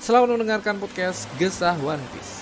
[0.00, 2.40] selamat mendengarkan podcast Gesah One Piece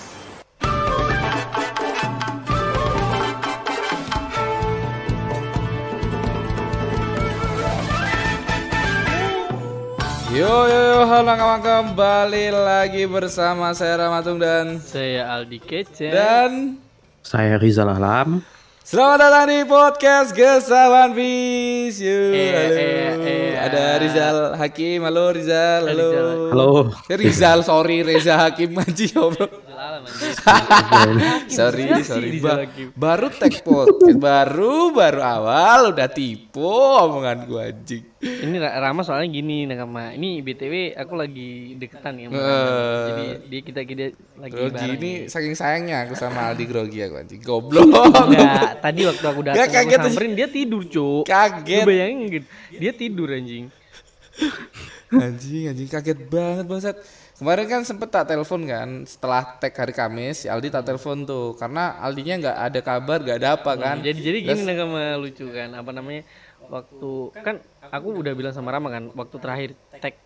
[10.31, 16.15] Yo yo yo halo kawan kembali lagi bersama saya Ramatung dan Saya Aldi Kece.
[16.15, 16.79] dan
[17.27, 18.39] Saya Rizal Alam.
[18.89, 22.01] Selamat datang di podcast Gesah One Piece.
[22.01, 22.73] Yo, Eh, halo.
[22.73, 25.05] eh, eh, Ada Rizal Hakim.
[25.05, 25.81] Halo Rizal.
[25.85, 26.09] Halo.
[26.49, 26.67] Halo.
[27.05, 28.73] Eh, Rizal, sorry Reza Hakim
[31.57, 32.39] Sorry, sorry.
[32.39, 36.63] Ba- baru tag podcast, baru baru awal udah tipu
[36.99, 38.05] omongan gua anjing.
[38.19, 40.11] Ini Ra- Rama soalnya gini nakama.
[40.11, 42.27] Ini BTW aku lagi deketan ya.
[42.27, 42.47] Rama.
[43.07, 44.97] Jadi dia kita kita lagi Grogi bareng.
[44.97, 47.41] ini saking sayangnya aku sama Aldi Grogi aku anjing.
[47.47, 47.87] Goblok.
[47.89, 50.05] Enggak, tadi waktu aku datang aku kaget aja.
[50.05, 51.23] samperin dia tidur, Cuk.
[51.25, 51.83] Kaget.
[51.83, 52.45] Lu bayangin gitu.
[52.75, 53.65] Dia tidur anjing.
[55.09, 56.95] Anjing, anjing kaget banget bangsat.
[57.39, 61.55] Kemarin kan sempet tak telepon kan setelah tag hari Kamis, si Aldi tak telepon tuh
[61.55, 63.95] karena Aldinya nggak ada kabar, nggak ada apa kan.
[64.03, 65.71] Jadi jadi gini nakama lucu kan.
[65.71, 66.27] Apa namanya?
[66.67, 67.63] Waktu kan
[67.95, 69.69] aku udah bilang sama Rama kan, waktu terakhir
[70.03, 70.19] tag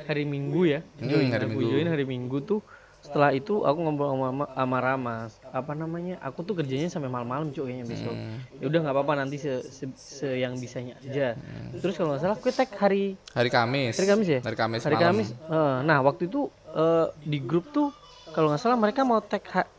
[0.00, 0.80] hari Minggu ya.
[0.96, 1.76] Hmm, hari Minggu.
[1.76, 2.64] join hari Minggu tuh
[3.06, 7.54] setelah itu aku ngobrol sama, sama, sama Rama apa namanya aku tuh kerjanya sampai malam-malam
[7.54, 8.38] cuy kayaknya besok Hmm.
[8.58, 11.78] ya udah nggak apa-apa nanti se, se, se yang bisanya aja Hmm.
[11.78, 13.94] terus kalau nggak salah aku tag hari Hari Kamis.
[13.94, 14.40] Hari Kamis ya?
[14.42, 15.06] Hari Kamis hari malam.
[15.14, 15.28] Kamis.
[15.30, 17.94] Eh, nah, waktu itu eh, di grup tuh
[18.34, 19.70] kalau nggak salah mereka mau tag ha-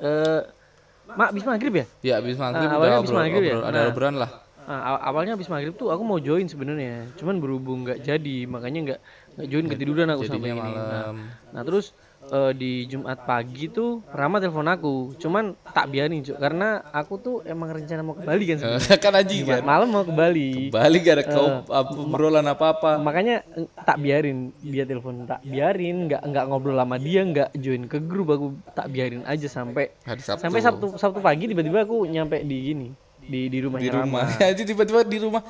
[0.00, 0.42] eh
[1.10, 1.86] Mak abis maghrib ya?
[2.00, 3.54] Ya abis maghrib Ah, udah awalnya obrol, maghrib ya?
[3.66, 3.90] ada Nah.
[3.90, 4.30] obrolan lah.
[4.70, 8.80] Nah, aw- awalnya abis maghrib tuh aku mau join sebenarnya, cuman berhubung nggak jadi, makanya
[8.86, 9.00] nggak
[9.34, 10.62] nggak join ketiduran aku sampai ini.
[10.62, 11.16] Nah, malam.
[11.50, 11.90] nah terus
[12.30, 17.36] eh, di Jumat pagi tuh Rama telepon aku, cuman tak biarin cuk, karena aku tuh
[17.42, 18.96] emang rencana mau ke Bali kan sebenarnya.
[19.04, 19.66] kan anjing Jumat kan.
[19.66, 20.70] malam mau ke Bali.
[20.70, 22.96] Balik gak ada Eh, kau apa, obrolan apa-apa.
[22.96, 27.84] makanya eh, tak biarin dia telepon tak biarin nggak nggak ngobrol sama dia nggak join
[27.84, 30.42] ke grup aku tak biarin aja sampai Hari Sabtu.
[30.46, 32.88] sampai sabtu sabtu pagi tiba-tiba aku nyampe di gini
[33.20, 34.24] di di rumahnya di rumah.
[34.30, 34.40] Rama.
[34.40, 35.42] Jadi tiba-tiba di rumah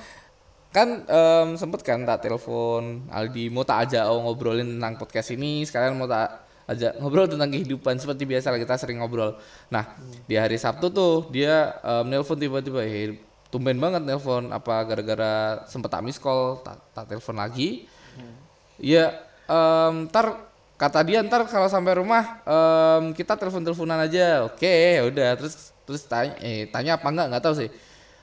[0.71, 5.67] kan em, sempet kan tak telepon Aldi mau tak ajak oh, ngobrolin tentang podcast ini
[5.67, 9.35] sekalian mau tak ajak ngobrol tentang kehidupan seperti biasa lah kita sering ngobrol
[9.69, 9.99] nah
[10.31, 13.19] di hari Sabtu tuh dia em, nelpon tiba-tiba eh
[13.51, 17.91] tumben banget nelpon apa gara-gara sempet tak miss call tak, tak telepon lagi
[18.81, 19.13] Iya,
[19.45, 20.41] em, ntar
[20.81, 24.49] kata dia ntar kalau sampai rumah em, kita telepon teleponan aja.
[24.49, 25.37] Oke, ya udah.
[25.37, 27.71] Terus terus tanya, eh tanya apa enggak nggak tahu sih.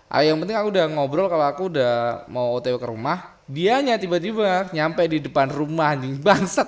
[0.10, 3.38] Ah, yang penting aku udah ngobrol kalau aku udah mau OTW ke rumah.
[3.48, 6.68] Dianya tiba-tiba nyampe di depan rumah anjing bangsat.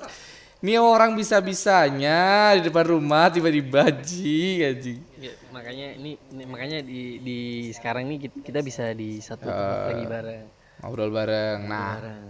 [0.60, 2.20] Ini orang bisa-bisanya
[2.52, 5.00] di depan rumah tiba-tiba anjing.
[5.16, 7.38] Ya, makanya ini, ini- makanya di di
[7.70, 10.44] sekarang ini kita, kita bisa di satu tempat lagi bareng
[10.80, 11.58] Ngobrol bareng.
[11.64, 12.24] Nah, bareng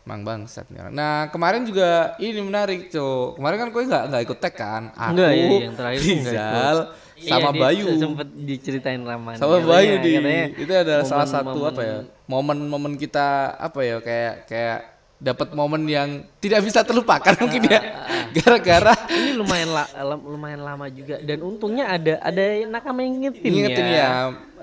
[0.00, 0.94] Emang bangsat nih orang.
[0.96, 3.36] Nah kemarin juga ini menarik cok.
[3.36, 4.82] Kemarin kan kau nggak nggak ikut tag kan?
[4.90, 6.76] Aku, Enggak, iya, yang terakhir Rizal,
[7.20, 7.86] sama Iya, Bayu.
[7.94, 9.38] sempet diceritain Rama nih.
[9.38, 11.98] Sama Katanya- Bayu di katanya itu adalah salah momen- satu momen- apa ya?
[12.26, 14.78] Momen-momen kita apa ya kayak kayak
[15.20, 17.80] dapat momen yang tidak bisa terlupakan mungkin ya.
[18.40, 19.84] Gara-gara ini lumayan la,
[20.16, 23.98] lumayan lama juga dan untungnya ada ada nakama yang ngingetin, ingetin ya.
[24.00, 24.08] ya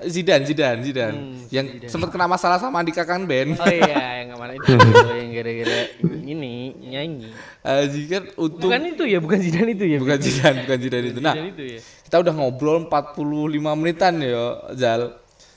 [0.08, 3.54] Zidan Zidan Zidan Hmm, yang sempat kena masalah sama Andika Kang Ben.
[3.54, 4.70] Oh iya, yang kemarin itu
[5.20, 5.80] yang gara-gara
[6.26, 6.52] ini
[6.90, 7.28] nyanyi.
[7.62, 9.98] Aji kan untung Bukan itu ya, bukan Zidan itu ya.
[10.02, 11.20] bukan Zidan bukan Zidan itu.
[11.22, 11.80] Nah Zidan itu ya.
[12.08, 15.02] kita udah ngobrol 45 menitan ya Zal.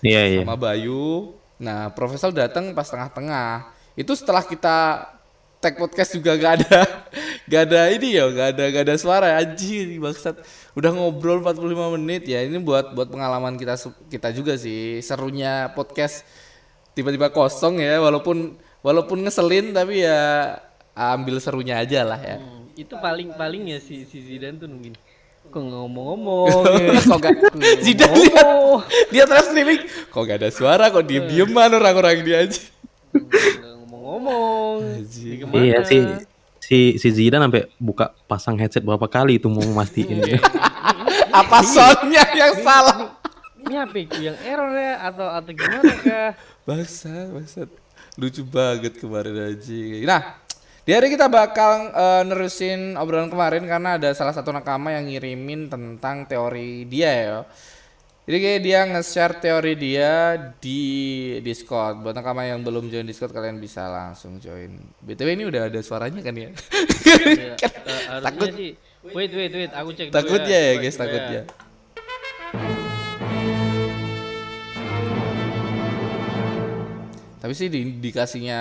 [0.01, 0.41] Iya iya.
[0.45, 1.33] sama Bayu.
[1.61, 3.69] Nah, Profesor datang pas tengah-tengah.
[3.95, 5.07] Itu setelah kita
[5.61, 6.79] tag podcast juga gak ada
[7.51, 10.41] gak ada ini ya, gak ada gak ada suara anjing bangsat.
[10.73, 12.41] Udah ngobrol 45 menit ya.
[12.41, 13.77] Ini buat buat pengalaman kita
[14.09, 14.99] kita juga sih.
[15.05, 16.25] Serunya podcast
[16.97, 20.59] tiba-tiba kosong ya walaupun walaupun ngeselin tapi ya
[20.97, 22.37] ambil serunya aja lah ya.
[22.41, 24.97] Hmm, itu paling paling ya si si Zidan tuh nungguin.
[25.51, 26.63] Kok ngomong-ngomong?
[26.63, 27.01] ya?
[27.11, 27.35] kok gak
[27.85, 28.47] Zidan lihat
[29.11, 32.61] dia terus streaming kok gak ada suara kok diem dieman orang-orang dia aja
[35.39, 35.63] Ke mana?
[35.63, 35.97] Iya si
[36.59, 40.19] si si Zidane sampai buka pasang headset berapa kali itu mau mastiin.
[41.41, 43.15] apa soundnya yang salah
[43.61, 46.31] Ini apa itu yang error ya atau atau gimana kah?
[46.67, 47.69] Bangsat, bangsat.
[48.19, 49.81] Lucu banget kemarin aja.
[50.03, 50.23] Nah,
[50.81, 55.69] Di hari kita bakal eh, nerusin obrolan kemarin karena ada salah satu nakama yang ngirimin
[55.69, 57.37] tentang teori dia ya.
[58.21, 60.11] Jadi kayak dia nge-share teori dia
[60.55, 60.81] di
[61.41, 61.99] Discord.
[61.99, 64.77] Buat nakama yang belum join Discord kalian bisa langsung join.
[65.01, 66.49] BTW ini udah ada suaranya kan ya?
[66.53, 68.49] Iya, eh, harusnya Takut.
[68.53, 68.71] sih.
[69.09, 69.71] Wait, wait, wait.
[69.73, 71.41] Aku cek dulu takutnya ya Coba- guys, coba takutnya.
[77.41, 78.59] Tapi sih di dikasihnya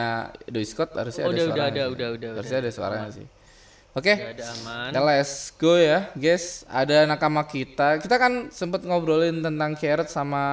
[0.48, 1.92] Discord harusnya Oh, ada udah, udah suaranya ada, sih.
[1.92, 3.26] udah, udah, Harusnya ada suaranya sih.
[3.90, 4.14] Oke.
[4.14, 4.88] Udah ada aman.
[4.94, 6.62] Kita let's go ya, guys.
[6.70, 7.98] Ada nakama kita.
[7.98, 10.44] Kita kan sempet ngobrolin tentang carrot sama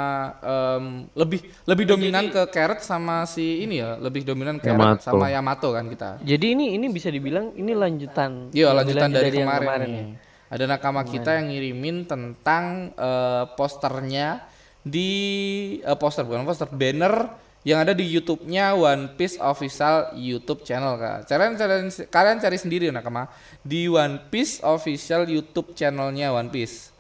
[0.42, 5.06] em, lebih lebih dominan ke carrot sama si ini ya, lebih dominan carrot Yamato.
[5.06, 6.10] sama Yamato kan kita.
[6.26, 8.50] Jadi ini ini bisa dibilang ini lanjutan.
[8.50, 9.86] Iya, lanjutan Lanjut dari, yang kemarin, ya.
[9.86, 10.06] nih.
[10.48, 14.50] Ada nakama kita yang ngirimin tentang eh, posternya
[14.82, 15.12] di
[15.86, 21.28] eh, poster bukan poster banner yang ada di YouTube-nya One Piece official YouTube channel kak.
[21.28, 23.28] Kalian cari kalian cari sendiri nakama
[23.60, 26.96] di One Piece official YouTube channelnya One Piece.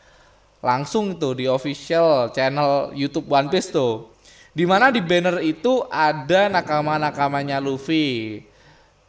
[0.59, 4.11] Langsung tuh di official channel YouTube One Piece tuh.
[4.51, 8.43] Di mana di banner itu ada nakama-nakamanya Luffy.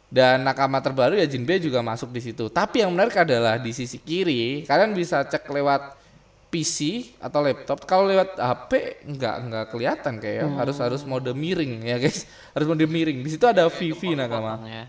[0.07, 2.47] Dan nakama terbaru ya Jinbe juga masuk di situ.
[2.47, 5.98] Tapi yang menarik adalah di sisi kiri kalian bisa cek lewat
[6.49, 7.85] PC atau laptop.
[7.85, 10.47] Kalau lewat HP nggak nggak kelihatan kayak ya.
[10.57, 12.25] harus harus mode miring ya guys.
[12.57, 13.21] Harus mode miring.
[13.21, 14.57] Di situ ada Vivi nakama.
[14.65, 14.83] Ya.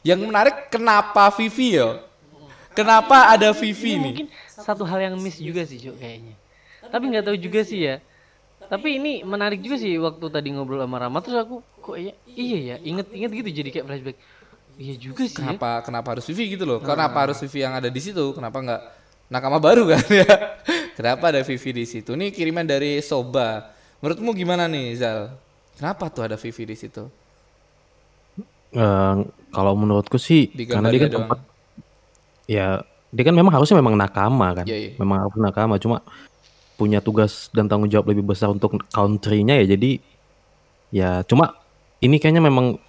[0.00, 2.00] Yang menarik kenapa Vivi ya?
[2.72, 4.14] Kenapa ada Vivi nih?
[4.16, 6.34] Mungkin satu hal yang miss juga sih, Cuk, kayaknya.
[6.88, 8.00] Tapi nggak tahu juga sih ya.
[8.70, 12.58] Tapi ini menarik juga sih waktu tadi ngobrol sama Rama terus aku kok iya, iya
[12.58, 14.16] ya, inget-inget gitu jadi kayak flashback.
[14.80, 15.58] Iya juga sih ya.
[15.58, 16.78] Kenapa kenapa harus Vivi gitu loh?
[16.80, 18.24] Kenapa harus Vivi yang ada di situ?
[18.32, 18.82] Kenapa nggak
[19.30, 20.28] nakama baru kan ya?
[20.98, 22.12] Kenapa ada Vivi di situ?
[22.12, 23.72] Ini kiriman dari Soba.
[24.02, 25.32] Menurutmu gimana nih Zal?
[25.78, 27.08] Kenapa tuh ada Vivi di situ?
[28.70, 29.14] Eh,
[29.50, 31.38] kalau menurutku sih Di karena dia kan tempat
[32.46, 32.66] ya
[33.10, 34.66] dia kan memang harusnya memang nakama kan.
[34.68, 34.92] Iya, iya.
[35.00, 36.04] Memang harus nakama cuma
[36.78, 39.90] punya tugas dan tanggung jawab lebih besar untuk country-nya ya jadi
[40.88, 41.60] ya cuma
[42.00, 42.80] ini kayaknya memang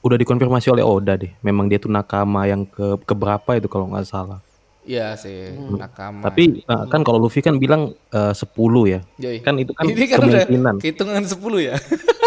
[0.00, 1.32] udah dikonfirmasi oleh Oda deh.
[1.44, 4.40] Memang dia tuh nakama yang ke keberapa itu kalau nggak salah.
[4.90, 6.26] Iya sih, nakama.
[6.26, 9.00] Tapi eh, kan kalau Luffy kan bilang eh, 10 ya.
[9.22, 9.38] Yoi.
[9.38, 10.74] Kan itu kan ini kan kemungkinan.
[10.82, 11.74] hitungan 10 ya.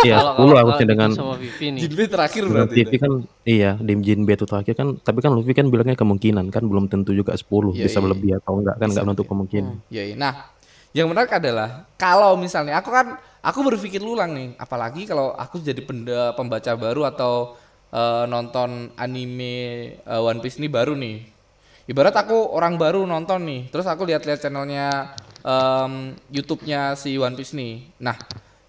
[0.04, 1.80] Iya, 10 harusnya dengan sama Vivi nih.
[1.84, 2.80] Jinbe terakhir dengan berarti.
[2.88, 3.12] TV kan
[3.44, 7.12] iya di Jinbe itu terakhir kan tapi kan Luffy kan bilangnya kemungkinan kan belum tentu
[7.12, 9.84] juga 10 Iya, bisa lebih atau enggak kan enggak menutup kemungkinan.
[9.92, 10.16] Yoi.
[10.16, 10.52] Nah,
[10.96, 15.84] yang menarik adalah kalau misalnya aku kan aku berpikir ulang nih, apalagi kalau aku jadi
[15.84, 17.60] penda- pembaca baru atau
[17.92, 19.56] eh, nonton anime
[20.00, 21.33] eh, One Piece ini baru nih.
[21.84, 25.12] Ibarat aku orang baru nonton nih, terus aku lihat-lihat channelnya
[25.44, 27.92] em, YouTube-nya si One Piece nih.
[28.00, 28.16] Nah,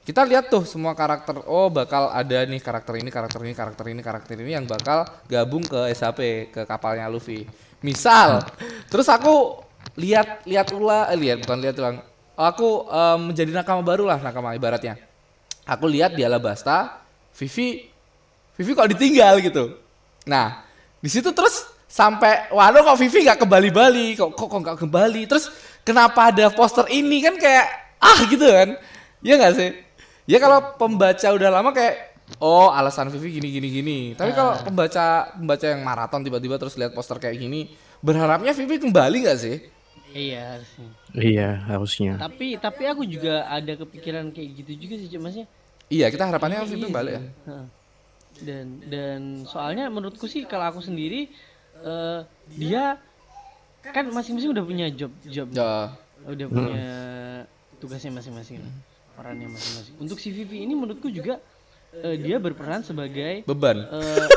[0.03, 1.47] kita lihat tuh semua karakter.
[1.47, 5.63] Oh, bakal ada nih karakter ini, karakter ini, karakter ini, karakter ini yang bakal gabung
[5.63, 7.47] ke SHP, ke kapalnya Luffy.
[7.87, 8.43] Misal,
[8.91, 9.63] terus aku
[9.95, 12.03] lihat lihat ulah, eh, lihat bukan lihat ulang.
[12.35, 14.99] Aku em, menjadi nakama baru lah nakama ibaratnya.
[15.71, 16.99] Aku lihat di Alabasta,
[17.39, 17.87] Vivi,
[18.59, 19.79] Vivi kok ditinggal gitu.
[20.27, 20.67] Nah,
[20.99, 24.87] di situ terus sampai waduh kok Vivi nggak ke Bali-Bali, kok kok kok nggak ke
[24.91, 25.23] Bali.
[25.31, 25.47] Terus
[25.87, 27.67] kenapa ada poster ini kan kayak
[28.03, 28.75] ah gitu kan?
[29.23, 29.71] Iya nggak sih?
[30.27, 33.99] Ya kalau pembaca udah lama kayak oh alasan Vivi gini gini gini.
[34.19, 37.71] Tapi kalau pembaca pembaca yang maraton tiba-tiba terus lihat poster kayak gini,
[38.03, 39.57] berharapnya Vivi kembali nggak sih?
[40.15, 40.89] Iya harusnya.
[41.15, 42.13] Iya, harusnya.
[42.19, 45.49] Tapi tapi aku juga ada kepikiran kayak gitu juga sih, Cuk, maksudnya.
[45.91, 47.19] Iya, kita harapannya Vivi balik sih.
[47.19, 47.23] ya.
[47.51, 47.67] Heeh.
[48.35, 51.31] Dan dan soalnya menurutku sih kalau aku sendiri
[51.85, 52.99] eh, dia
[53.85, 55.93] kan masing-masing udah punya job job Ya,
[56.25, 56.89] udah punya
[57.77, 58.73] tugasnya masing-masing lah,
[59.13, 59.95] perannya masing-masing.
[60.01, 61.37] Untuk si Vivi ini menurutku juga
[61.93, 63.85] eh, dia berperan sebagai beban.
[63.85, 64.25] eh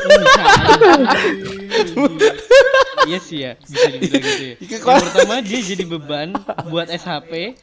[3.07, 4.55] Iya sih ya, bisa dibilang gitu ya.
[4.59, 6.35] Yang pertama dia jadi beban
[6.67, 7.55] buat SHP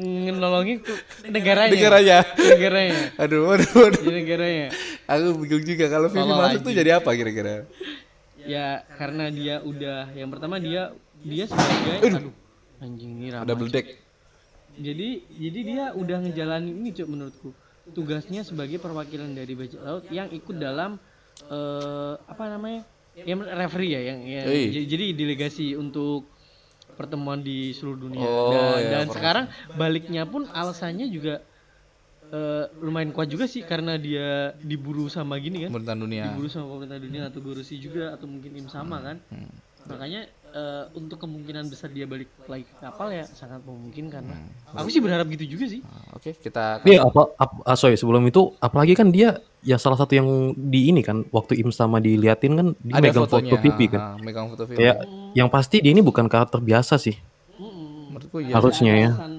[0.00, 0.94] ngenolongin ke
[1.28, 1.74] negaranya.
[1.74, 2.18] Negaranya.
[2.38, 2.96] Negaranya.
[3.20, 4.00] Aduh, aduh, aduh.
[4.00, 4.66] Jadi negaranya.
[5.04, 7.68] Aku bingung juga kalau Vivi masuk tuh jadi apa kira-kira?
[8.46, 12.34] Ya karena dia udah yang pertama dia dia sebagai aduh
[12.80, 13.44] anjing ini ramah.
[13.44, 13.86] Double deck.
[14.80, 17.50] Jadi jadi dia udah ngejalanin ini cuk menurutku.
[17.90, 20.96] Tugasnya sebagai perwakilan dari bajak laut yang ikut dalam
[21.50, 22.86] eh apa namanya?
[23.10, 24.64] Yang referee ya yang, yang Yoi.
[24.70, 26.30] j- jadi delegasi untuk
[26.94, 28.22] pertemuan di seluruh dunia.
[28.22, 29.44] Oh, dan ya, dan sekarang
[29.74, 31.42] baliknya pun alasannya juga
[32.30, 36.22] eh, lumayan kuat juga sih karena dia diburu sama gini kan Pemerintahan dunia.
[36.26, 39.16] diburu sama pemerintah dunia atau Gurusi juga atau mungkin Im sama kan
[39.82, 44.38] makanya eh, untuk kemungkinan besar dia balik lagi ke kapal ya sangat memungkinkan lah.
[44.72, 48.22] aku sih berharap gitu juga sih Nah, Oke, kita Iya, apa, ap- ah, sorry sebelum
[48.22, 52.52] itu apalagi kan dia ya salah satu yang di ini kan waktu Im sama diliatin
[52.54, 54.00] kan dia Ada megang fotonya, foto ha, kan.
[54.00, 54.62] ha, megang foto.
[54.66, 54.96] Kayak
[55.32, 57.16] yang pasti dia ini bukan karakter biasa sih.
[58.10, 58.54] Menurutku iya.
[58.54, 59.10] Harusnya ya.
[59.14, 59.32] Alasan,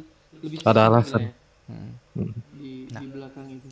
[0.64, 1.22] Ada alasan.
[1.68, 1.92] Hmm.
[2.18, 3.70] ya, di, di belakang itu.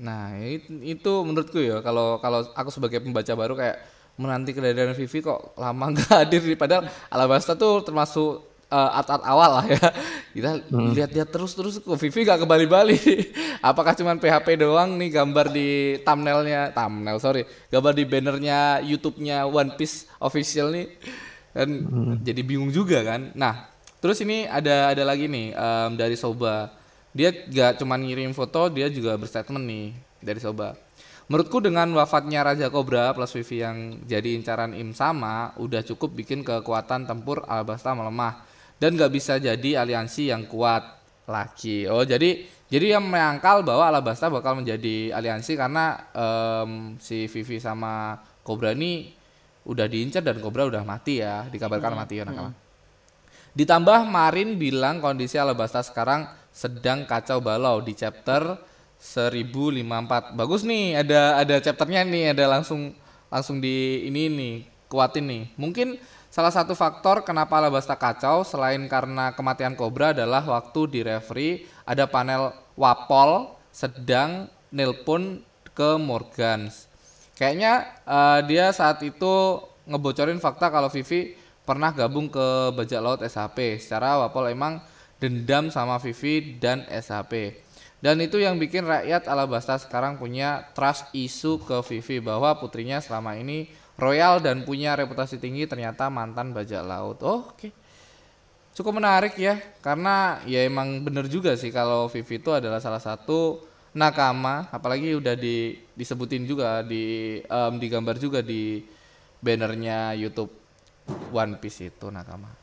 [0.00, 3.76] Nah, it- itu menurutku ya kalau kalau aku sebagai pembaca baru kayak
[4.16, 9.66] menanti kehadiran Vivi kok lama nggak hadir padahal Alabasta tuh termasuk eh, art-art awal lah
[9.66, 9.80] ya.
[10.34, 10.62] Kita
[10.94, 12.96] lihat-lihat terus-terus kok Vivi gak kembali-bali.
[13.60, 15.68] Apakah cuman PHP doang nih gambar di
[16.00, 20.86] thumbnailnya, thumbnail sorry, gambar di bannernya YouTube-nya One Piece official nih
[21.50, 21.66] kan
[22.22, 23.34] jadi bingung juga kan.
[23.34, 23.66] Nah,
[23.98, 26.70] terus ini ada ada lagi nih em, dari Soba.
[27.10, 30.78] Dia gak cuman ngirim foto, dia juga berstatement nih dari Soba.
[31.30, 36.42] Menurutku dengan wafatnya Raja Cobra plus Vivi yang jadi incaran Im sama, udah cukup bikin
[36.42, 38.42] kekuatan tempur Alabasta melemah
[38.82, 40.82] dan gak bisa jadi aliansi yang kuat
[41.30, 41.86] lagi.
[41.86, 48.18] Oh jadi jadi yang menyangkal bahwa Alabasta bakal menjadi aliansi karena em, si Vivi sama
[48.42, 49.10] Cobra ini
[49.66, 52.54] udah diincar dan Cobra udah mati ya, dikabarkan mati ya nakama.
[53.54, 58.58] Ditambah Marin bilang kondisi Alabasta sekarang sedang kacau balau di chapter
[59.00, 60.36] 1054.
[60.36, 62.92] Bagus nih, ada ada chapternya nih, ada langsung
[63.32, 64.54] langsung di ini nih,
[64.92, 65.44] kuatin nih.
[65.56, 65.96] Mungkin
[66.28, 72.04] salah satu faktor kenapa Alabasta kacau selain karena kematian Cobra adalah waktu di referee ada
[72.04, 75.40] panel Wapol sedang nelpon
[75.72, 76.90] ke Morgans.
[77.40, 83.80] Kayaknya eh, dia saat itu ngebocorin fakta kalau Vivi pernah gabung ke bajak laut SHP.
[83.80, 84.84] Secara Wapol emang
[85.20, 87.60] dendam sama Vivi dan SHP.
[88.00, 93.36] Dan itu yang bikin rakyat Alabasta sekarang punya trust isu ke Vivi bahwa putrinya selama
[93.36, 93.68] ini
[94.00, 97.20] royal dan punya reputasi tinggi ternyata mantan bajak laut.
[97.20, 97.68] Oh, oke.
[98.72, 103.60] Cukup menarik ya karena ya emang bener juga sih kalau Vivi itu adalah salah satu
[103.92, 108.80] nakama apalagi udah di disebutin juga di em, digambar juga di
[109.42, 110.54] bannernya YouTube
[111.34, 112.59] One Piece itu nakama.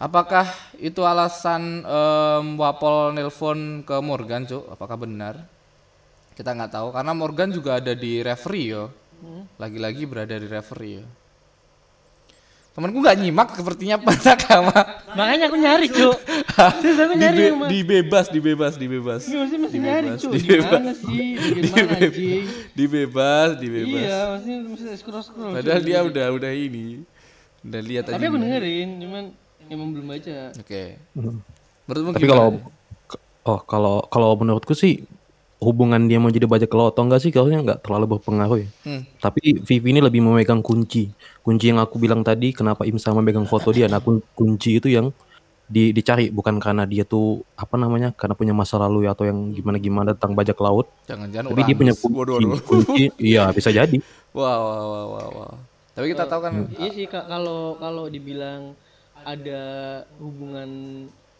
[0.00, 0.48] Apakah
[0.80, 4.72] itu alasan em, Wapol nelpon ke Morgan, Cuk?
[4.72, 5.44] Apakah benar?
[6.32, 8.88] Kita nggak tahu karena Morgan juga ada di referee yo.
[9.60, 11.06] Lagi-lagi berada di referee yo.
[12.72, 14.72] Temanku nggak nyimak sepertinya pada kama.
[15.12, 16.16] Makanya aku nyari, Cuk.
[16.80, 17.68] Terus aku nyari Dibe- emang.
[17.68, 19.20] dibebas, dibebas, dibebas.
[19.28, 20.32] Iya, maksudnya masih nyari, Dibebas, Cuk.
[20.32, 20.64] dibebas.
[20.64, 21.28] Gimana sih?
[21.68, 22.44] Bagaimana, anjing?
[22.72, 24.00] Dibebas, dibebas.
[24.00, 25.52] Iya, maksudnya masih scroll-scroll.
[25.60, 27.04] Padahal dia udah udah ini.
[27.60, 28.16] Udah lihat aja.
[28.16, 29.24] Tapi aku dengerin, cuman
[29.70, 30.50] emang belum baca.
[30.58, 30.98] Oke.
[31.86, 32.30] Menurutmu Tapi gimana?
[32.30, 32.46] kalau
[33.40, 35.06] oh kalau kalau menurutku sih
[35.60, 38.68] hubungan dia mau jadi bajak laut atau enggak sih kayaknya nggak terlalu berpengaruh ya.
[38.84, 39.02] Hmm.
[39.20, 41.12] Tapi Vivi ini lebih memegang kunci.
[41.40, 43.86] Kunci yang aku bilang tadi kenapa Im sama megang foto dia.
[43.86, 45.12] Nah kun- kunci itu yang
[45.70, 49.54] di, dicari bukan karena dia tuh apa namanya karena punya masa lalu ya atau yang
[49.54, 50.90] gimana gimana tentang bajak laut.
[51.06, 52.16] Jangan-jangan Tapi dia punya kunci.
[52.16, 52.60] Waduh, waduh.
[52.66, 53.96] kunci iya bisa jadi.
[54.34, 55.54] Wah, wah, wah, wah.
[55.94, 58.72] Tapi kita tahu kan Iya sih kalau kalau dibilang
[59.22, 59.62] ada
[60.16, 60.70] hubungan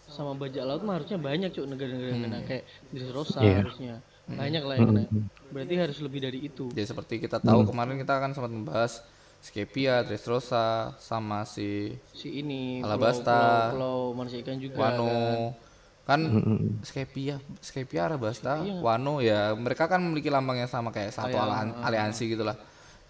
[0.02, 3.56] sama bajak laut mah harusnya banyak cuk negara-negara yang kena kayak Dressrosa Iya.
[3.62, 3.94] harusnya
[4.26, 5.02] banyak lah yang kena.
[5.50, 6.66] Berarti harus lebih dari itu.
[6.72, 9.02] ya seperti kita tahu kemarin kita kan sempat membahas
[9.40, 13.24] Skepia, Dressrosa, sama si Si ini Alabasta.
[13.24, 14.76] pulau, pulau, pulau manusia ikan juga.
[14.76, 15.56] Wano.
[16.04, 16.58] Kan Mm-mm.
[16.82, 22.28] Skepia, Skepia, Arabasta, Wano ya mereka kan memiliki lambang yang sama kayak satu alian- aliansi
[22.28, 22.58] gitulah.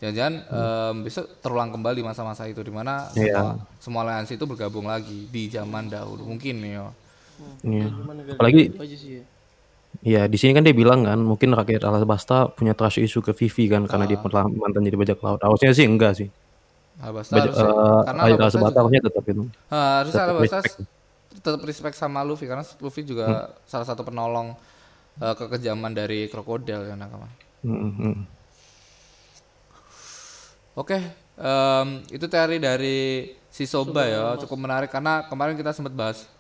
[0.01, 5.29] Jangan-jangan em, besok terulang kembali masa-masa itu di mana semua, semua aliansi itu bergabung lagi
[5.29, 6.89] di zaman dahulu mungkin ya.
[7.61, 7.89] Iya.
[7.93, 8.73] Negara Apalagi
[9.05, 9.23] ya.
[10.01, 13.69] Ya di sini kan dia bilang kan mungkin rakyat Alabasta punya trust issue ke Vivi
[13.69, 15.41] kan karena dia pernah mantan jadi bajak laut.
[15.45, 16.29] Harusnya sih enggak sih.
[17.01, 19.43] Alabasta Bajak, harusnya, eh, karena Alabasta harusnya tetap itu.
[19.69, 20.77] Ah, harusnya Tetap Alabasta respect.
[21.41, 24.57] tetap respect sama Luffy karena Luffy juga salah satu penolong
[25.21, 27.29] eh, kekejaman dari krokodil ya nakama.
[27.61, 28.40] Mm, mm.
[30.79, 30.97] Oke,
[31.35, 33.01] em, itu teori dari
[33.51, 36.31] si Soba ya, cukup menarik karena kemarin kita sempat bahas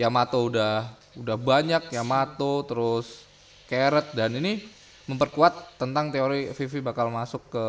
[0.00, 0.88] Yamato udah
[1.18, 3.28] udah banyak Yamato terus
[3.68, 4.64] Carrot dan ini
[5.04, 7.64] memperkuat tentang teori Vivi bakal masuk ke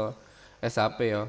[0.63, 1.27] SAP ya.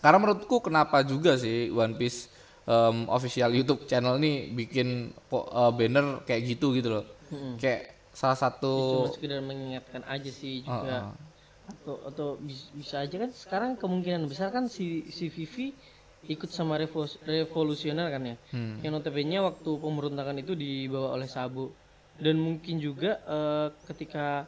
[0.00, 2.30] Karena menurutku kenapa juga sih One Piece
[2.70, 7.04] em, official YouTube channel nih bikin eh, banner kayak gitu gitu loh.
[7.58, 11.10] Kayak salah satu Cuma sekedar mengingatkan aja sih juga.
[11.10, 11.29] Heeh.
[11.70, 15.72] Atau atau bis- bisa aja kan sekarang kemungkinan besar kan si si Vivi
[16.20, 18.36] ikut sama revo- revolusioner kan ya.
[18.52, 18.82] Hmm.
[18.84, 21.72] Yang notabene waktu pemberontakan itu dibawa oleh Sabo
[22.20, 24.44] dan mungkin juga eh, ketika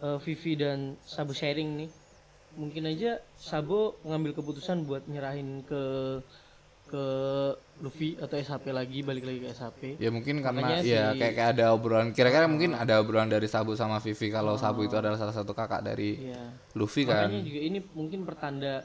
[0.00, 1.90] eh, Vivi dan Sabo sharing nih
[2.56, 5.82] mungkin aja Sabo ngambil keputusan buat nyerahin ke
[6.88, 7.04] ke
[7.78, 11.32] Luffy atau SHP lagi balik lagi ke SHP Ya mungkin karena Makanya ya si- kayak
[11.32, 15.14] kayak ada obrolan kira-kira mungkin ada obrolan dari Sabu sama Vivi kalau Sabu itu adalah
[15.14, 16.42] salah satu kakak dari Iya.
[16.74, 17.26] Luffy kan.
[17.26, 18.82] Makanya juga ini mungkin pertanda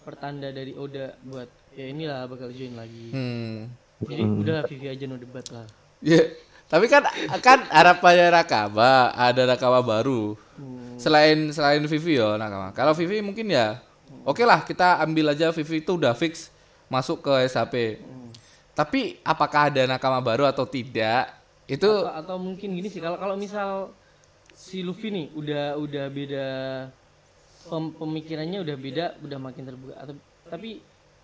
[0.00, 3.10] pertanda dari Oda buat ya inilah bakal join lagi.
[3.10, 3.68] Hmm.
[4.00, 5.66] Jadi udahlah Vivi aja no debat lah.
[6.00, 6.24] Ya,
[6.66, 7.04] tapi kan
[7.38, 10.38] kan harapannya Nakama ada Nakama baru.
[10.96, 12.70] Selain selain Vivi ya Nakama.
[12.70, 13.76] Kalau Vivi mungkin ya
[14.22, 16.48] oke lah kita ambil aja Vivi itu udah fix
[16.86, 18.00] masuk ke SHP.
[18.80, 21.28] Tapi apakah ada Nakama baru atau tidak?
[21.68, 23.92] Itu Atau, atau mungkin gini sih kalau kalau misal
[24.56, 26.46] si Luffy nih udah udah beda
[27.68, 30.16] pem- pemikirannya udah beda udah makin terbuka atau
[30.48, 30.80] tapi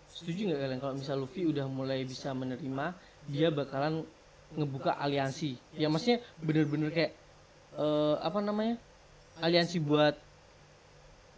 [0.07, 2.93] setuju nggak kalian kalau misal Luffy udah mulai bisa menerima
[3.27, 4.05] dia bakalan
[4.53, 7.13] ngebuka aliansi ya maksudnya bener-bener kayak
[7.75, 8.77] eh, apa namanya
[9.41, 10.15] aliansi buat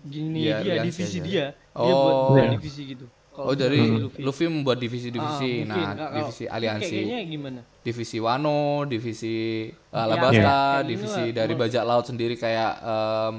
[0.05, 1.25] gini Iya, dia aliansi divisi aja.
[1.25, 2.29] dia dia buat Oh.
[2.35, 3.07] buat divisi gitu
[3.41, 3.79] Oh dari
[4.09, 4.45] si Luffy.
[4.47, 5.63] membuat divisi-divisi.
[5.63, 6.91] Ah, nah, Nggak, kalau- divisi aliansi.
[6.93, 9.37] kayaknya gimana divisi Wano, divisi
[9.69, 11.35] uh, Ya, Alabasta, gini divisi lah.
[11.35, 13.35] dari bajak laut sendiri kayak em,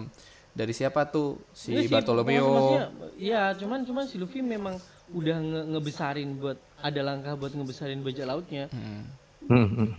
[0.51, 2.79] dari siapa tuh si sih, Bartolomeo.
[3.15, 4.79] Iya, cuman cuman si Luffy memang
[5.09, 8.65] udah nge- ngebesarin buat ada langkah buat ngebesarin bajak lautnya.
[8.69, 9.03] Hmm.
[9.45, 9.89] Hmm, hmm.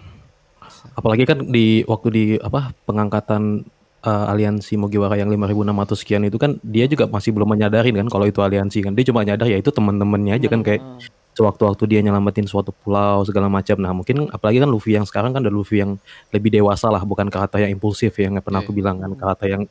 [0.93, 3.65] Apalagi kan di waktu di apa pengangkatan
[4.05, 8.27] uh, aliansi Mugiwara yang 5600 sekian itu kan dia juga masih belum menyadarin kan kalau
[8.29, 8.93] itu aliansi kan.
[8.97, 10.99] Dia cuma nyadar ya itu teman-temannya aja kan kayak Ah.
[11.41, 13.81] Sewaktu-waktu dia nyelamatin suatu pulau segala macam.
[13.81, 15.97] Nah, mungkin apalagi kan Luffy yang sekarang kan ada Luffy yang
[16.37, 19.63] lebih dewasa lah, bukan kata yang impulsif ya, yang pernah aku bilang kan, kata yang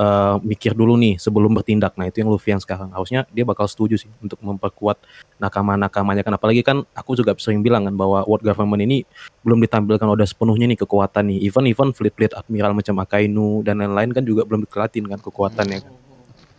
[0.00, 1.92] eh, mikir dulu nih sebelum bertindak.
[2.00, 2.88] Nah, itu yang Luffy yang sekarang.
[2.96, 4.96] Harusnya dia bakal setuju sih untuk memperkuat
[5.36, 9.06] nakama-nakamanya kan apalagi kan aku juga sering bilang kan bahwa world government ini
[9.46, 11.44] belum ditampilkan udah sepenuhnya nih kekuatan nih.
[11.44, 15.92] Even even fleet-fleet admiral macam Akainu dan lain-lain kan juga belum dikelatin kan kekuatannya kan.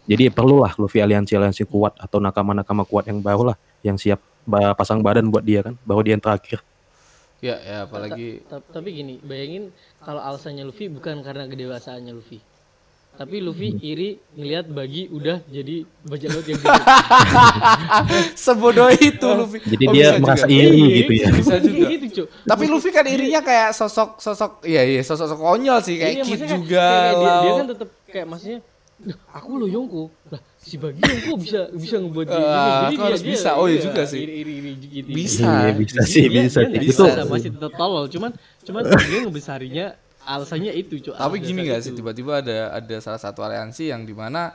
[0.09, 5.27] Jadi perlulah Luffy aliansi-aliansi kuat atau nakama-nakama kuat yang baru lah yang siap pasang badan
[5.27, 6.59] buat dia kan bahwa dia yang terakhir.
[7.39, 12.43] Ya, ya apalagi Ta- tapi gini, bayangin kalau alasannya Luffy bukan karena kedewasaannya Luffy.
[13.09, 16.71] Tapi Luffy iri ngelihat bagi udah jadi bajak laut yang gede.
[18.37, 19.59] sebodoh itu Luffy.
[19.65, 20.55] Jadi Oh, dia merasa juga.
[20.57, 21.27] iri Iya, gitu ya.
[21.31, 21.85] Bisa juga.
[21.89, 22.23] gitu.
[22.43, 26.23] Tapi Luffy kan irinya kayak sosok sosok iya iya sosok sosok konyol sih kayak Iya,
[26.25, 26.87] Kid juga.
[26.87, 28.59] kayak dia, kan tetap kayak maksudnya
[28.99, 32.95] "Loh, aku lo Yongko lah si bagi Yongko bisa bisa ngebuat dia Ah, gini." Jadi
[33.01, 33.49] harus bisa.
[33.57, 34.21] Oh, iya juga sih.
[34.21, 35.09] iri, iri, iri, gitu.
[35.09, 35.49] Bisa.
[35.65, 36.57] Iya, bisa sih, Dia- bisa.
[36.61, 39.85] dia nggak Itu bisa, masih tetap tolol cuman cuman dia ngebesarinya
[40.21, 41.17] alasannya itu Cuk.
[41.17, 41.99] Tapi gini gak sih itu.
[41.99, 44.53] tiba-tiba ada ada salah satu aliansi yang di mana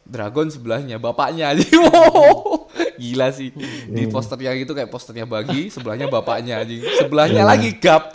[0.00, 1.64] Dragon sebelahnya bapaknya aja.
[1.72, 3.48] Wow, Gila sih.
[3.86, 6.74] Di posternya gitu kayak posternya bagi, sebelahnya bapaknya aja.
[6.98, 8.12] Sebelahnya lagi Gap.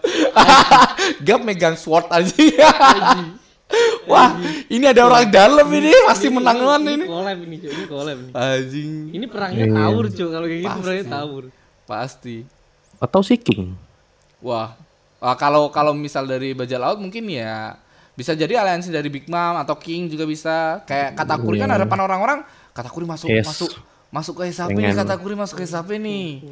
[1.25, 2.33] Gap megang sword aja.
[4.11, 4.37] Wah,
[4.69, 7.05] ini ada orang dalam ini pasti menangan ini.
[7.05, 8.91] collab ini Cuk, ini collab nih Anjing.
[9.11, 11.43] ini perangnya tawur Cuk, kalau kayak gitu perangnya tawur
[11.85, 12.41] Pasti.
[12.97, 13.77] Atau si King.
[14.41, 14.73] Wah,
[15.21, 17.77] Wah, kalau kalau misal dari bajak laut mungkin ya
[18.13, 20.81] bisa jadi aliansi dari Big Mom atau King juga bisa.
[20.85, 22.39] Kayak Katakuri kan harapan orang-orang
[22.73, 23.45] Katakuri masuk Yes.
[23.47, 23.71] masuk
[24.11, 24.93] masuk ke SAP nih.
[24.93, 26.45] Katakuri masuk ke SAP nih.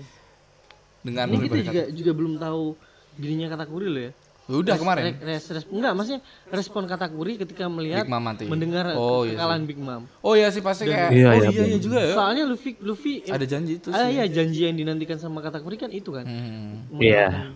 [1.04, 2.74] Dengan ini kita juga juga belum tahu
[3.14, 4.12] dirinya Katakuri loh ya
[4.46, 8.44] udah kemarin Res, res, res- enggak maksudnya respon Katakuri ketika melihat Big Mom mati.
[8.44, 11.64] mendengar Oh, iya kekalahan Big Mom Oh iya sih pasti kayak Iya, oh iya, iya
[11.66, 12.12] iya juga ya.
[12.14, 14.14] soalnya Luffy Luffy Ada janji itu ah, sih.
[14.14, 16.92] iya janji yang dinantikan sama Katakuri kan itu kan Hmm.
[16.94, 17.32] Iya.
[17.32, 17.52] Mengalahkan.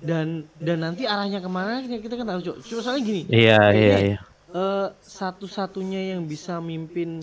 [0.00, 0.26] dan
[0.56, 2.56] dan nanti arahnya ke mana kita kita kan tahu Cuk.
[2.64, 4.18] cuma soalnya gini Iya, iya, iya.
[4.50, 7.20] eh, satu-satunya yang bisa mimpin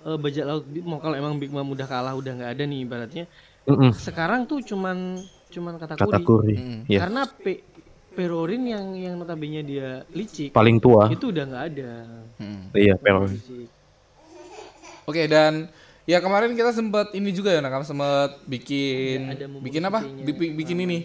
[0.00, 3.24] eh, bajak laut mau kalau emang Big Mom udah kalah udah nggak ada nih ibaratnya
[3.64, 3.92] Mm-mm.
[3.94, 5.16] sekarang tuh cuman
[5.48, 6.54] cuman Katakuri, Katakuri.
[6.54, 6.78] Mm.
[6.86, 6.98] Ya.
[7.00, 7.64] karena Pe-
[8.20, 11.08] Perorin yang yang notabene dia licik Paling tua.
[11.08, 11.92] itu udah nggak ada
[12.36, 12.68] Hmm.
[12.70, 13.24] Iya, Pero.
[13.24, 13.68] Licik.
[15.04, 15.68] Oke dan
[16.04, 20.00] ya kemarin kita sempat ini juga ya nakam sempat bikin bikin apa?
[20.00, 20.24] votingnya.
[20.26, 20.98] Bi- bikin ini.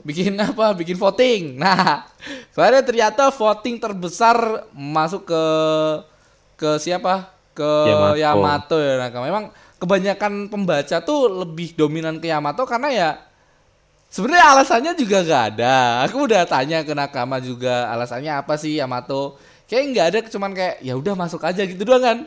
[0.00, 0.72] Bikin apa?
[0.72, 1.42] Bikin voting.
[1.56, 2.06] Nah,
[2.54, 4.36] kemarin ternyata voting terbesar
[4.70, 5.44] masuk ke
[6.56, 7.28] ke siapa?
[7.50, 8.76] Ke Yamato, Yamato.
[8.78, 9.22] ya nakam.
[9.22, 9.44] Memang
[9.76, 13.08] kebanyakan pembaca tuh lebih dominan ke Yamato karena ya
[14.10, 16.04] sebenarnya alasannya juga gak ada.
[16.04, 19.38] Aku udah tanya ke Nakama juga alasannya apa sih Yamato.
[19.70, 22.18] Kayak nggak ada cuman kayak ya udah masuk aja gitu doang kan.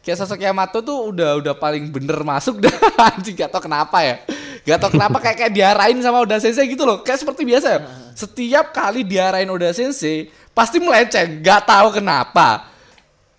[0.00, 2.72] Kayak sosok Yamato tuh udah udah paling bener masuk dah
[3.12, 4.24] anjing gak tau kenapa ya.
[4.64, 7.04] Gak tau kenapa kayak kayak diarahin sama Oda Sensei gitu loh.
[7.04, 7.80] Kayak seperti biasa ya.
[8.16, 12.72] Setiap kali diarahin Oda Sensei pasti melenceng, gak tahu kenapa.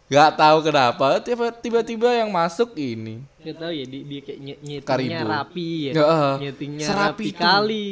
[0.09, 3.21] Nggak tahu kenapa tiba- tiba-tiba yang masuk ini.
[3.39, 5.29] Gak tahu ya dia, dia kayak nye- nyetingnya Karibu.
[5.29, 5.91] rapi ya.
[5.93, 7.89] Eh, nyetingnya serapi rapi kali.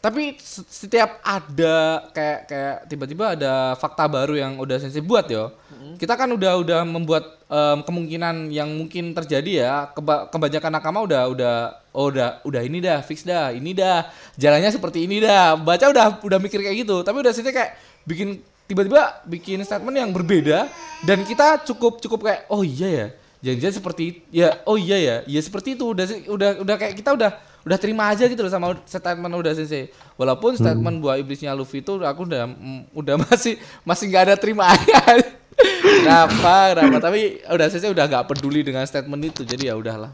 [0.00, 1.76] tapi se- setiap ada
[2.10, 5.52] kayak kayak tiba-tiba ada fakta baru yang udah sensei buat yo.
[5.98, 11.28] Kita kan udah udah membuat em, kemungkinan yang mungkin terjadi ya Keba- kebanyakan nakama udah
[11.28, 11.54] udah
[11.90, 15.58] oh udah udah ini dah fix dah ini dah jalannya seperti ini dah.
[15.58, 17.02] Baca udah udah mikir kayak gitu.
[17.02, 17.74] Tapi udah sensei kayak
[18.06, 20.70] bikin tiba-tiba bikin statement yang berbeda
[21.02, 23.06] dan kita cukup cukup kayak oh iya ya
[23.42, 27.30] jangan-jangan seperti ya oh iya ya ya seperti itu udah udah udah kayak kita udah
[27.60, 29.92] udah terima aja gitu loh sama statement udah sensei.
[30.16, 34.72] Walaupun statement buah iblisnya Luffy itu aku udah mm, udah masih masih nggak ada terima
[34.72, 35.20] aja
[35.60, 36.98] kenapa kenapa?
[37.04, 40.12] Tapi udah sensei udah nggak peduli dengan statement itu jadi ya udahlah.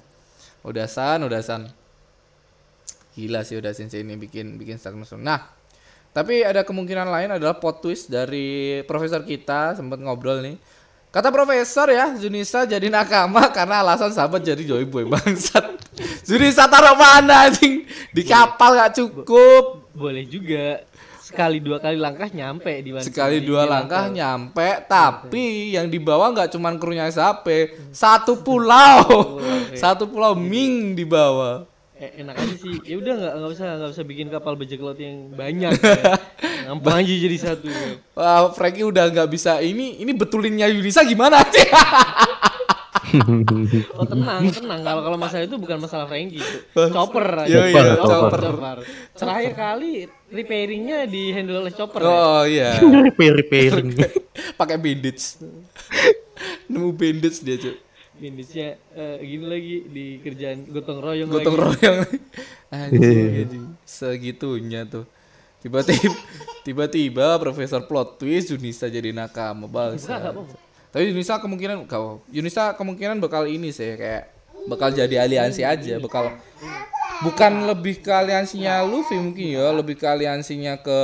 [0.66, 1.71] Udah san udah san
[3.14, 5.56] gila sih udah sensei ini bikin bikin statement nah
[6.17, 10.57] tapi ada kemungkinan lain adalah plot twist dari profesor kita sempat ngobrol nih.
[11.13, 15.77] Kata profesor ya, Junisa jadi nakama karena alasan sahabat jadi joy boy bangsat.
[16.25, 17.85] Junisa taruh mana anjing?
[18.17, 19.93] Di kapal gak cukup.
[19.93, 20.89] Boleh juga
[21.21, 26.49] sekali dua kali langkah nyampe di mana Sekali dua langkah nyampe, tapi yang dibawa nggak
[26.49, 29.37] cuman krunya Sape, satu pulau.
[29.77, 31.76] Satu pulau Ming dibawa.
[31.97, 32.77] Eh, enak aja sih.
[32.85, 35.73] Ya udah nggak nggak usah nggak usah bikin kapal bajak laut yang banyak.
[35.81, 36.13] ya.
[36.69, 37.73] Gampang aja jadi satu.
[38.13, 41.65] Wah, Frankie udah nggak bisa ini ini betulinnya Yunisa gimana sih?
[43.97, 46.59] Oh tenang tenang kalau kalau masalah itu bukan masalah Frankie itu.
[46.75, 47.49] Chopper aja.
[47.49, 48.11] Iya, iya, chopper.
[48.11, 48.41] chopper.
[48.43, 48.79] chopper.
[49.15, 49.93] Terakhir kali
[50.29, 52.03] repairingnya di handle oleh chopper.
[52.03, 52.11] ya.
[52.11, 52.71] oh iya.
[53.09, 53.95] repair repairing
[54.61, 55.39] pakai bandage
[56.69, 57.75] nemu bandage dia cuy
[58.17, 61.65] Bandage-nya eh, gini lagi di kerjaan gotong royong gotong lagi.
[61.65, 61.99] royong.
[62.77, 63.65] Anjing, anjing.
[63.87, 65.05] segitunya tuh.
[65.61, 66.17] Tiba-tiba
[66.67, 70.35] tiba-tiba profesor plot twist Junisa jadi nakama bangsa.
[70.91, 74.33] Tapi Junisa kemungkinan kau Junisa kemungkinan bakal ini sih kayak
[74.67, 76.35] bakal jadi aliansi aja bakal
[77.23, 81.01] bukan lebih ke aliansinya Luffy mungkin ya lebih ke aliansinya ke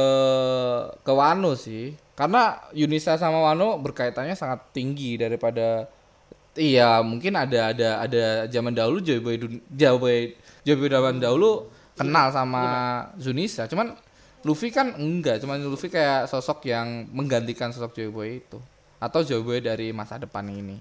[1.00, 1.94] ke Wano sih.
[2.12, 5.88] Karena Yunisa sama Wano berkaitannya sangat tinggi daripada
[6.56, 10.18] iya mungkin ada ada ada zaman dahulu Joy Boy dun- Joy Boy
[10.62, 12.64] Joy Boy zaman dahulu kenal sama
[13.20, 13.68] Zunisa.
[13.68, 13.96] Cuman
[14.42, 18.58] Luffy kan enggak cuman Luffy kayak sosok yang menggantikan sosok Joy Boy itu.
[18.98, 20.78] Atau Joy Boy dari masa depan ini.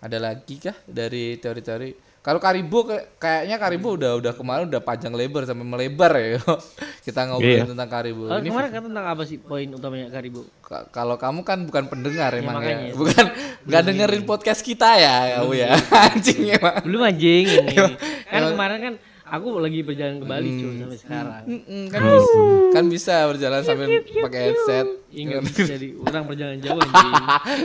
[0.00, 0.76] Ada lagi kah?
[0.88, 6.12] Dari teori-teori kalau Karibo ke- kayaknya Karibo udah udah kemarin udah panjang lebar sampai melebar
[6.14, 6.36] ya.
[7.06, 7.64] Kita ngobrolin Iya.
[7.66, 10.44] tentang Karibo Oh, ini kemarin kan tentang apa sih poin utamanya Karibu?
[10.60, 13.24] Ka- kalau kamu kan bukan pendengar emang ya, bukan
[13.64, 15.68] nggak dengerin podcast kita ya kamu ya.
[16.12, 16.74] Anjing emang.
[16.84, 17.74] Belum anjing ini.
[17.80, 17.96] kan
[18.30, 18.94] emang- kemarin kan
[19.30, 21.42] aku lagi berjalan ke Bali cuy sampai sekarang.
[21.46, 22.38] Mm-mm, kan bisa,
[22.70, 27.12] kan bisa berjalan sambil pakai headset Ingat jadi orang perjalanan jauh anjing.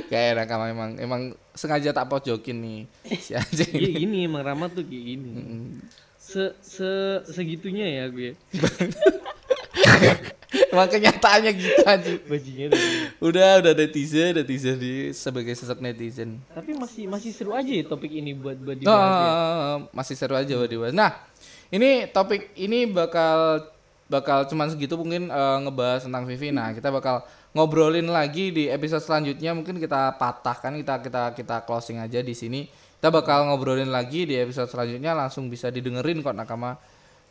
[0.08, 2.80] kayak enak emang emang emang sengaja tak pojokin nih
[3.16, 5.30] si Iya anjing gini emang Rama tuh kayak gini.
[6.16, 8.34] Se se segitunya ya gue.
[10.72, 11.80] emang kenyataannya gitu
[12.26, 12.70] Bajingan.
[12.72, 13.04] anjing.
[13.20, 18.10] udah udah netizen netizen di sebagai sosok netizen Tapi masih masih seru aja ya topik
[18.10, 19.28] ini buat buat dibahas ya.
[19.28, 20.92] Ah, masih seru aja buat dibahas.
[20.92, 21.12] Nah,
[21.74, 23.66] ini topik ini bakal
[24.06, 26.54] bakal cuman segitu mungkin eh, ngebahas tentang Vivi.
[26.54, 27.26] Nah, kita bakal
[27.58, 29.56] ngobrolin lagi di episode selanjutnya.
[29.58, 32.70] Mungkin kita patahkan kita kita kita closing aja di sini.
[33.00, 36.78] Kita bakal ngobrolin lagi di episode selanjutnya langsung bisa didengerin kok nakama.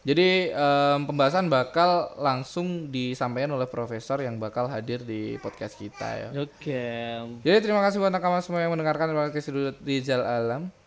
[0.05, 6.29] Jadi em, pembahasan bakal langsung disampaikan oleh profesor yang bakal hadir di podcast kita ya.
[6.44, 6.85] Oke.
[7.40, 10.84] Jadi terima kasih buat nakama semua yang mendengarkan podcast Sudut Rizal Alam.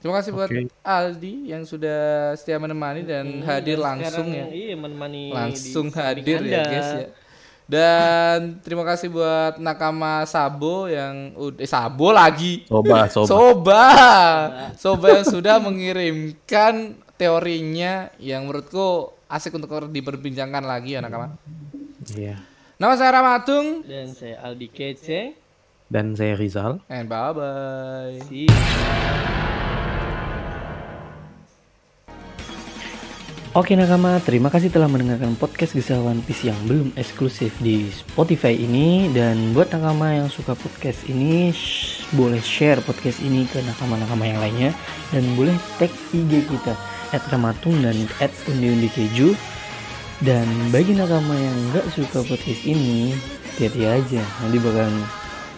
[0.00, 0.48] Terima kasih buat.
[0.80, 4.48] Aldi yang sudah setia menemani dan hadir langsung ya.
[4.48, 7.08] Iya menemani Langsung hadir ya guys ya.
[7.70, 12.66] Dan terima kasih buat nakama Sabo yang udah eh, Sabo lagi.
[12.66, 13.28] Soba, soba.
[13.28, 13.84] Soba.
[14.74, 21.36] Soba yang sudah mengirimkan teorinya yang menurutku asik untuk diperbincangkan lagi ya nakama.
[22.10, 22.42] Iya.
[22.80, 25.36] Nama saya Ramatung Dan saya Aldi Kece.
[25.92, 26.80] Dan saya Rizal.
[26.88, 28.18] and bye bye.
[28.26, 29.39] See you.
[33.50, 38.54] Oke nakama, terima kasih telah mendengarkan podcast Kisah One Piece yang belum eksklusif di Spotify
[38.54, 39.10] ini.
[39.10, 44.38] Dan buat nakama yang suka podcast ini sh- Boleh share podcast ini ke nakama-nakama yang
[44.38, 44.70] lainnya.
[45.10, 46.78] Dan boleh tag IG kita
[47.10, 49.34] At Ramatung dan at Undi Undi Keju
[50.22, 53.18] Dan bagi nakama yang nggak suka podcast ini
[53.58, 54.22] Hati-hati aja.
[54.46, 54.94] Nanti bakal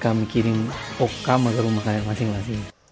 [0.01, 0.65] kami kirim
[0.97, 2.73] okama ke rumah kalian masing-masing